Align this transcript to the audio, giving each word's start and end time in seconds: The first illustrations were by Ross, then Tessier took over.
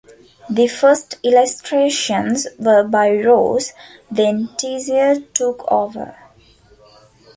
The 0.49 0.67
first 0.67 1.19
illustrations 1.21 2.47
were 2.57 2.83
by 2.83 3.11
Ross, 3.21 3.71
then 4.09 4.49
Tessier 4.57 5.19
took 5.19 5.71
over. 5.71 6.15